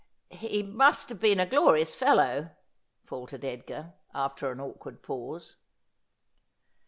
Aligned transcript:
'He 0.31 0.63
must 0.63 1.09
have 1.09 1.19
been 1.19 1.39
a 1.39 1.45
glorious 1.45 1.93
fellow,' 1.93 2.49
faltered 3.05 3.45
Edgar, 3.45 3.93
after 4.15 4.49
an 4.49 4.59
awkward 4.59 5.03
pause. 5.03 5.57